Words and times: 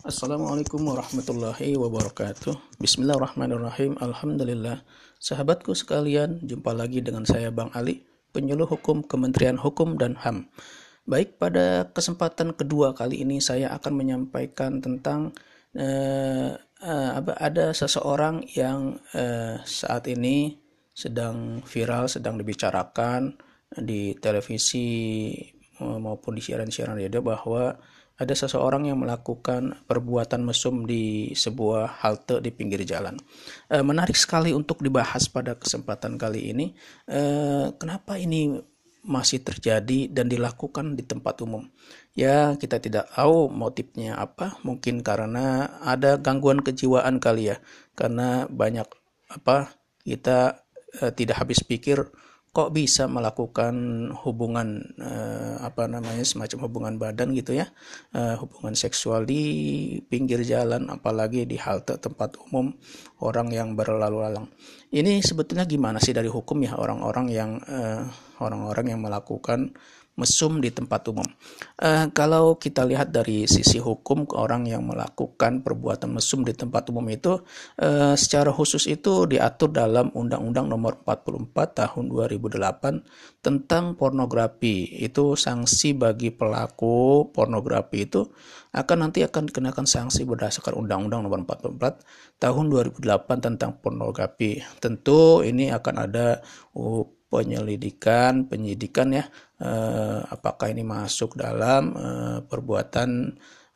Assalamualaikum 0.00 0.80
warahmatullahi 0.80 1.76
wabarakatuh. 1.76 2.80
Bismillahirrahmanirrahim. 2.80 4.00
Alhamdulillah. 4.00 4.80
Sahabatku 5.20 5.76
sekalian, 5.76 6.40
jumpa 6.40 6.72
lagi 6.72 7.04
dengan 7.04 7.28
saya 7.28 7.52
Bang 7.52 7.68
Ali, 7.76 8.08
penyuluh 8.32 8.64
hukum 8.64 9.04
Kementerian 9.04 9.60
Hukum 9.60 10.00
dan 10.00 10.16
HAM. 10.16 10.48
Baik, 11.04 11.36
pada 11.36 11.84
kesempatan 11.92 12.56
kedua 12.56 12.96
kali 12.96 13.20
ini 13.20 13.44
saya 13.44 13.76
akan 13.76 13.92
menyampaikan 13.92 14.80
tentang 14.80 15.36
uh, 15.76 16.56
uh, 16.80 17.10
ada 17.36 17.76
seseorang 17.76 18.48
yang 18.56 18.96
uh, 19.12 19.60
saat 19.68 20.08
ini 20.08 20.56
sedang 20.96 21.60
viral, 21.68 22.08
sedang 22.08 22.40
dibicarakan 22.40 23.36
di 23.76 24.16
televisi 24.16 25.28
maupun 25.80 26.36
di 26.36 26.42
siaran-siaran 26.44 26.96
radio 26.96 27.20
bahwa 27.20 27.76
ada 28.20 28.36
seseorang 28.36 28.84
yang 28.84 29.00
melakukan 29.00 29.80
perbuatan 29.88 30.44
mesum 30.44 30.84
di 30.84 31.32
sebuah 31.32 32.04
halte 32.04 32.44
di 32.44 32.52
pinggir 32.52 32.84
jalan. 32.84 33.16
E, 33.64 33.80
menarik 33.80 34.12
sekali 34.12 34.52
untuk 34.52 34.84
dibahas 34.84 35.24
pada 35.32 35.56
kesempatan 35.56 36.20
kali 36.20 36.52
ini. 36.52 36.76
E, 37.08 37.22
kenapa 37.80 38.20
ini 38.20 38.60
masih 39.00 39.40
terjadi 39.40 40.12
dan 40.12 40.28
dilakukan 40.28 41.00
di 41.00 41.08
tempat 41.08 41.40
umum? 41.40 41.64
Ya, 42.12 42.60
kita 42.60 42.76
tidak 42.76 43.08
tahu 43.16 43.48
motifnya 43.48 44.20
apa. 44.20 44.60
Mungkin 44.68 45.00
karena 45.00 45.80
ada 45.80 46.20
gangguan 46.20 46.60
kejiwaan 46.60 47.24
kali 47.24 47.56
ya. 47.56 47.56
Karena 47.96 48.44
banyak 48.52 48.84
apa 49.32 49.80
kita 50.04 50.60
e, 50.92 51.08
tidak 51.16 51.40
habis 51.40 51.64
pikir 51.64 52.04
kok 52.50 52.74
bisa 52.74 53.06
melakukan 53.06 53.74
hubungan 54.26 54.82
uh, 54.98 55.62
apa 55.62 55.86
namanya 55.86 56.26
semacam 56.26 56.66
hubungan 56.66 56.94
badan 56.98 57.30
gitu 57.30 57.54
ya 57.54 57.70
uh, 58.10 58.34
hubungan 58.42 58.74
seksual 58.74 59.22
di 59.22 59.42
pinggir 60.10 60.42
jalan 60.42 60.90
apalagi 60.90 61.46
di 61.46 61.54
halte 61.54 61.94
tempat 62.02 62.34
umum 62.50 62.74
orang 63.22 63.54
yang 63.54 63.78
berlalu 63.78 64.26
lalang 64.26 64.50
ini 64.90 65.22
sebetulnya 65.22 65.62
gimana 65.62 66.02
sih 66.02 66.10
dari 66.10 66.26
hukum 66.26 66.58
ya 66.66 66.74
orang-orang 66.74 67.26
yang 67.30 67.50
uh, 67.70 68.10
orang-orang 68.42 68.98
yang 68.98 69.00
melakukan 69.04 69.70
mesum 70.20 70.60
di 70.60 70.68
tempat 70.68 71.08
umum. 71.08 71.24
Uh, 71.80 72.12
kalau 72.12 72.60
kita 72.60 72.84
lihat 72.84 73.08
dari 73.08 73.48
sisi 73.48 73.80
hukum 73.80 74.28
orang 74.36 74.68
yang 74.68 74.84
melakukan 74.84 75.64
perbuatan 75.64 76.12
mesum 76.12 76.44
di 76.44 76.52
tempat 76.52 76.92
umum 76.92 77.08
itu 77.08 77.40
uh, 77.80 78.12
secara 78.12 78.52
khusus 78.52 78.84
itu 78.84 79.24
diatur 79.24 79.72
dalam 79.72 80.12
Undang-Undang 80.12 80.68
Nomor 80.68 81.00
44 81.00 81.80
Tahun 81.80 82.04
2008 82.12 83.40
tentang 83.40 83.96
pornografi. 83.96 85.00
Itu 85.00 85.40
sanksi 85.40 85.96
bagi 85.96 86.28
pelaku 86.28 87.32
pornografi 87.32 88.04
itu 88.04 88.28
akan 88.76 89.08
nanti 89.08 89.24
akan 89.24 89.48
dikenakan 89.48 89.88
sanksi 89.88 90.28
berdasarkan 90.28 90.76
Undang-Undang 90.76 91.24
Nomor 91.24 91.40
44 91.48 92.36
Tahun 92.36 92.64
2008 92.68 93.00
tentang 93.40 93.80
pornografi. 93.80 94.60
Tentu 94.78 95.40
ini 95.40 95.72
akan 95.72 95.94
ada 96.04 96.44
uh, 96.76 97.04
penyelidikan, 97.30 98.50
penyidikan 98.50 99.14
ya, 99.14 99.24
eh, 99.62 100.20
apakah 100.26 100.68
ini 100.74 100.82
masuk 100.82 101.38
dalam 101.38 101.94
eh, 101.94 102.38
perbuatan 102.42 103.10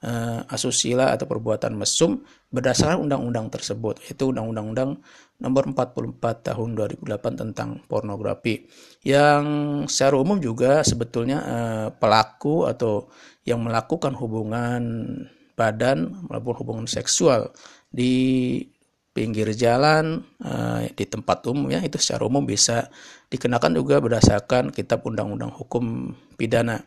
eh, 0.05 0.41
asusila 0.51 1.15
atau 1.15 1.25
perbuatan 1.31 1.79
mesum 1.79 2.21
berdasarkan 2.51 3.07
undang-undang 3.07 3.49
tersebut, 3.49 4.03
yaitu 4.05 4.35
undang-undang 4.35 4.99
nomor 5.39 5.71
44 5.71 6.51
tahun 6.51 6.69
2008 6.77 7.41
tentang 7.47 7.79
pornografi. 7.87 8.67
Yang 9.07 9.45
secara 9.91 10.15
umum 10.19 10.39
juga 10.39 10.83
sebetulnya 10.87 11.43
pelaku 11.99 12.71
atau 12.71 13.11
yang 13.43 13.67
melakukan 13.67 14.15
hubungan 14.15 14.83
badan 15.59 16.27
maupun 16.31 16.55
hubungan 16.59 16.87
seksual 16.87 17.51
di 17.91 18.59
pinggir 19.15 19.47
jalan 19.55 20.27
uh, 20.43 20.83
di 20.91 21.07
tempat 21.07 21.47
umum 21.47 21.71
ya 21.71 21.79
itu 21.87 22.03
secara 22.03 22.27
umum 22.27 22.43
bisa 22.43 22.91
dikenakan 23.31 23.79
juga 23.79 24.03
berdasarkan 24.03 24.75
kitab 24.75 25.07
undang-undang 25.07 25.55
hukum 25.55 26.15
pidana. 26.35 26.83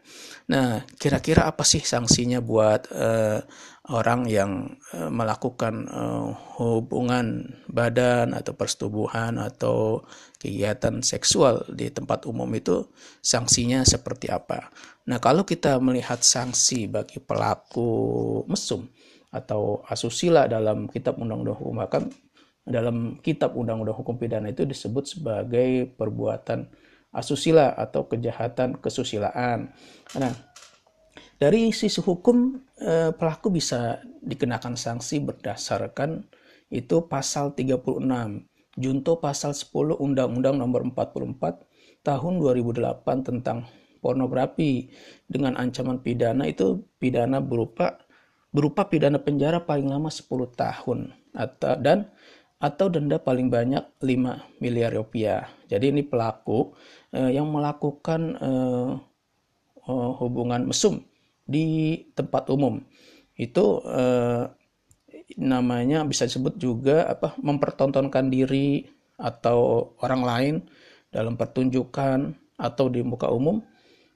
Nah, 0.52 0.84
kira-kira 1.00 1.48
apa 1.48 1.64
sih 1.64 1.80
sanksinya 1.80 2.44
buat 2.44 2.92
uh, 2.92 3.40
orang 3.88 4.28
yang 4.28 4.76
uh, 4.92 5.08
melakukan 5.08 5.88
uh, 5.88 6.36
hubungan 6.60 7.56
badan 7.72 8.36
atau 8.36 8.52
persetubuhan 8.60 9.40
atau 9.40 10.04
kegiatan 10.40 11.00
seksual 11.00 11.64
di 11.72 11.88
tempat 11.92 12.28
umum 12.28 12.48
itu 12.52 12.92
sanksinya 13.24 13.88
seperti 13.88 14.28
apa? 14.28 14.68
Nah, 15.08 15.24
kalau 15.24 15.48
kita 15.48 15.80
melihat 15.80 16.20
sanksi 16.20 16.92
bagi 16.92 17.24
pelaku 17.24 18.44
mesum 18.52 18.92
atau 19.34 19.84
asusila 19.88 20.48
dalam 20.48 20.88
kitab 20.88 21.20
undang-undang 21.20 21.58
hukum 21.60 21.78
hakam 21.84 22.04
dalam 22.68 23.20
kitab 23.24 23.56
undang-undang 23.56 23.96
hukum 23.96 24.20
pidana 24.20 24.52
itu 24.52 24.68
disebut 24.68 25.08
sebagai 25.08 25.88
perbuatan 25.96 26.68
asusila 27.16 27.72
atau 27.80 28.06
kejahatan 28.12 28.76
kesusilaan. 28.84 29.72
Nah, 30.20 30.34
dari 31.40 31.72
sisi 31.72 32.04
hukum 32.04 32.60
eh, 32.80 33.16
pelaku 33.16 33.56
bisa 33.56 34.04
dikenakan 34.20 34.76
sanksi 34.76 35.24
berdasarkan 35.24 36.28
itu 36.68 37.08
pasal 37.08 37.56
36 37.56 38.04
junto 38.76 39.14
pasal 39.24 39.56
10 39.56 39.98
Undang-Undang 39.98 40.60
Nomor 40.60 40.84
44 40.92 41.64
Tahun 42.04 42.34
2008 42.40 43.04
tentang 43.28 43.68
pornografi 44.00 44.88
dengan 45.28 45.60
ancaman 45.60 46.00
pidana 46.00 46.48
itu 46.48 46.88
pidana 47.02 47.44
berupa 47.44 48.00
berupa 48.52 48.88
pidana 48.88 49.20
penjara 49.20 49.62
paling 49.64 49.92
lama 49.92 50.08
10 50.08 50.28
tahun 50.56 51.00
atau 51.36 51.74
dan 51.78 52.10
atau 52.58 52.90
denda 52.90 53.22
paling 53.22 53.54
banyak 53.54 53.86
5 54.02 54.64
miliar 54.64 54.90
rupiah. 54.98 55.46
Jadi 55.70 55.94
ini 55.94 56.02
pelaku 56.02 56.74
eh, 57.14 57.38
yang 57.38 57.54
melakukan 57.54 58.22
eh, 58.34 58.92
eh, 59.86 60.12
hubungan 60.18 60.66
mesum 60.66 61.06
di 61.46 61.96
tempat 62.18 62.50
umum. 62.50 62.82
Itu 63.38 63.86
eh, 63.86 64.50
namanya 65.38 66.02
bisa 66.08 66.26
disebut 66.26 66.58
juga 66.58 67.06
apa 67.06 67.38
mempertontonkan 67.38 68.32
diri 68.34 68.90
atau 69.20 69.92
orang 70.02 70.22
lain 70.24 70.56
dalam 71.14 71.38
pertunjukan 71.38 72.34
atau 72.58 72.86
di 72.90 73.06
muka 73.06 73.30
umum 73.30 73.62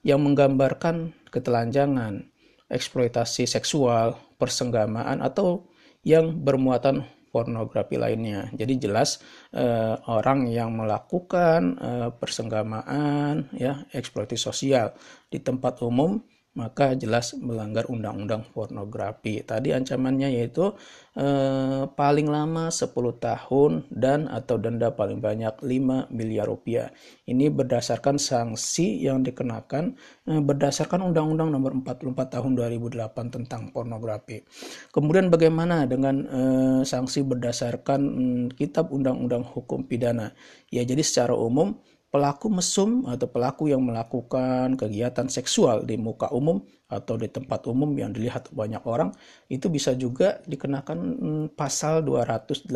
yang 0.02 0.18
menggambarkan 0.22 1.14
ketelanjangan, 1.30 2.26
eksploitasi 2.72 3.44
seksual, 3.44 4.16
persenggamaan 4.40 5.20
atau 5.20 5.68
yang 6.02 6.32
bermuatan 6.40 7.04
pornografi 7.32 7.96
lainnya. 7.96 8.52
Jadi 8.52 8.88
jelas 8.88 9.20
eh, 9.52 9.94
orang 10.08 10.48
yang 10.48 10.76
melakukan 10.76 11.76
eh, 11.80 12.08
persenggamaan 12.12 13.52
ya 13.56 13.84
eksploitasi 13.92 14.40
sosial 14.40 14.92
di 15.28 15.40
tempat 15.40 15.80
umum 15.84 16.20
maka 16.52 16.92
jelas 16.92 17.32
melanggar 17.40 17.88
undang-undang 17.88 18.44
pornografi. 18.52 19.40
Tadi 19.40 19.72
ancamannya 19.72 20.36
yaitu 20.36 20.76
eh, 21.16 21.88
paling 21.88 22.28
lama 22.28 22.68
10 22.68 22.92
tahun 23.16 23.88
dan 23.88 24.28
atau 24.28 24.60
denda 24.60 24.92
paling 24.92 25.24
banyak 25.24 25.64
5 25.64 26.12
miliar 26.12 26.44
rupiah. 26.44 26.92
Ini 27.24 27.48
berdasarkan 27.48 28.20
sanksi 28.20 29.00
yang 29.00 29.24
dikenakan 29.24 29.96
eh, 30.28 30.42
berdasarkan 30.44 31.08
undang-undang 31.08 31.48
nomor 31.48 31.72
44 31.72 32.36
tahun 32.36 32.52
2008 32.60 33.32
tentang 33.32 33.72
pornografi. 33.72 34.44
Kemudian 34.92 35.32
bagaimana 35.32 35.88
dengan 35.88 36.16
eh, 36.28 36.80
sanksi 36.84 37.24
berdasarkan 37.24 38.00
hmm, 38.04 38.44
kitab 38.60 38.92
undang-undang 38.92 39.40
hukum 39.40 39.88
pidana? 39.88 40.36
Ya 40.68 40.84
jadi 40.84 41.00
secara 41.00 41.32
umum 41.32 41.80
pelaku 42.12 42.52
mesum 42.52 43.08
atau 43.08 43.24
pelaku 43.24 43.72
yang 43.72 43.80
melakukan 43.80 44.76
kegiatan 44.76 45.32
seksual 45.32 45.88
di 45.88 45.96
muka 45.96 46.28
umum 46.28 46.60
atau 46.92 47.16
di 47.16 47.24
tempat 47.24 47.64
umum 47.72 47.88
yang 47.96 48.12
dilihat 48.12 48.52
banyak 48.52 48.84
orang 48.84 49.16
itu 49.48 49.72
bisa 49.72 49.96
juga 49.96 50.44
dikenakan 50.44 50.98
mm, 51.00 51.44
pasal 51.56 52.04
281 52.04 52.68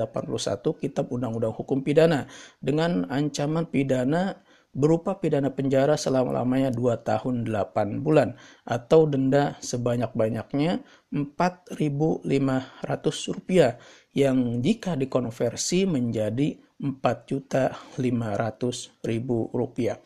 Kitab 0.80 1.12
Undang-Undang 1.12 1.52
Hukum 1.52 1.84
Pidana 1.84 2.24
dengan 2.64 3.04
ancaman 3.12 3.68
pidana 3.68 4.40
berupa 4.72 5.14
pidana 5.16 5.50
penjara 5.52 5.96
selama-lamanya 5.96 6.70
2 6.74 6.96
tahun 7.00 7.44
8 7.48 8.04
bulan 8.04 8.36
atau 8.66 9.06
denda 9.08 9.56
sebanyak-banyaknya 9.64 10.80
4.500 11.12 13.32
rupiah 13.32 13.78
yang 14.12 14.60
jika 14.60 14.96
dikonversi 14.96 15.86
menjadi 15.88 16.60
4.500.000 16.76 19.56
rupiah. 19.56 19.96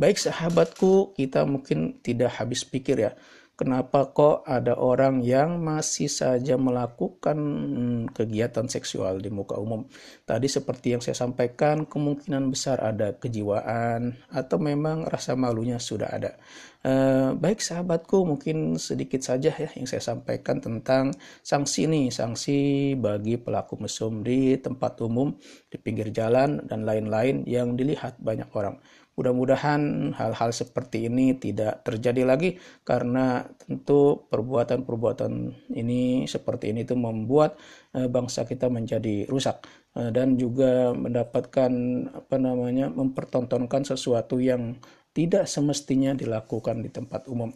Baik 0.00 0.16
sahabatku, 0.16 1.12
kita 1.12 1.44
mungkin 1.44 2.00
tidak 2.00 2.40
habis 2.40 2.64
pikir 2.64 3.04
ya, 3.04 3.12
kenapa 3.54 4.10
kok 4.10 4.42
ada 4.46 4.74
orang 4.74 5.22
yang 5.22 5.62
masih 5.62 6.10
saja 6.10 6.58
melakukan 6.58 7.38
hmm, 7.38 8.02
kegiatan 8.14 8.66
seksual 8.66 9.22
di 9.22 9.30
muka 9.30 9.54
umum. 9.58 9.86
Tadi 10.26 10.50
seperti 10.50 10.98
yang 10.98 11.02
saya 11.02 11.14
sampaikan, 11.14 11.86
kemungkinan 11.86 12.50
besar 12.50 12.82
ada 12.82 13.14
kejiwaan 13.14 14.18
atau 14.30 14.56
memang 14.58 15.06
rasa 15.06 15.38
malunya 15.38 15.78
sudah 15.78 16.10
ada. 16.10 16.34
Uh, 16.84 17.32
baik 17.40 17.64
sahabatku, 17.64 18.28
mungkin 18.28 18.76
sedikit 18.76 19.24
saja 19.24 19.48
ya 19.48 19.72
yang 19.72 19.88
saya 19.88 20.04
sampaikan 20.04 20.60
tentang 20.60 21.16
sanksi 21.40 21.88
nih, 21.88 22.12
sanksi 22.12 22.92
bagi 23.00 23.40
pelaku 23.40 23.80
mesum 23.80 24.20
di 24.20 24.60
tempat 24.60 25.00
umum, 25.00 25.32
di 25.72 25.80
pinggir 25.80 26.12
jalan 26.12 26.60
dan 26.68 26.84
lain-lain 26.84 27.40
yang 27.48 27.72
dilihat 27.72 28.20
banyak 28.20 28.52
orang. 28.52 28.76
Mudah-mudahan 29.16 30.12
hal-hal 30.12 30.50
seperti 30.52 31.08
ini 31.08 31.38
tidak 31.40 31.86
terjadi 31.88 32.26
lagi 32.28 32.60
karena 32.84 33.48
tentu 33.62 34.28
perbuatan-perbuatan 34.28 35.32
ini 35.72 36.28
seperti 36.28 36.74
ini 36.74 36.84
itu 36.84 36.98
membuat 36.98 37.56
uh, 37.96 38.12
bangsa 38.12 38.44
kita 38.44 38.68
menjadi 38.68 39.24
rusak 39.30 39.64
uh, 39.96 40.10
dan 40.10 40.36
juga 40.36 40.92
mendapatkan 40.92 41.72
apa 42.10 42.36
namanya 42.36 42.90
mempertontonkan 42.90 43.86
sesuatu 43.86 44.36
yang 44.42 44.76
tidak 45.14 45.46
semestinya 45.46 46.12
dilakukan 46.12 46.82
di 46.82 46.90
tempat 46.90 47.30
umum. 47.30 47.54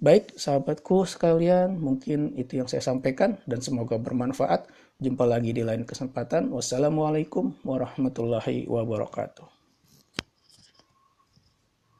Baik, 0.00 0.32
sahabatku 0.38 1.04
sekalian, 1.04 1.76
mungkin 1.76 2.32
itu 2.40 2.56
yang 2.56 2.70
saya 2.70 2.80
sampaikan 2.80 3.36
dan 3.44 3.60
semoga 3.60 4.00
bermanfaat. 4.00 4.64
Jumpa 4.96 5.28
lagi 5.28 5.52
di 5.52 5.60
lain 5.60 5.84
kesempatan. 5.84 6.48
Wassalamualaikum 6.48 7.60
warahmatullahi 7.66 8.64
wabarakatuh. 8.64 9.59